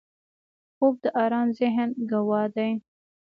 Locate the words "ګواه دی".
2.09-2.71